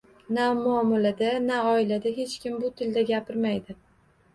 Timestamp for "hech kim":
2.19-2.59